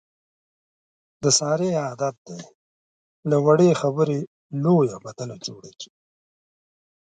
د 1.23 1.25
سارې 1.39 1.69
عادت 1.83 2.15
دی، 2.27 2.39
له 3.29 3.37
وړې 3.45 3.69
خبرې 3.81 4.19
لویه 4.63 4.97
بدله 5.05 5.35
جوړه 5.45 5.71
کړي. 5.79 5.91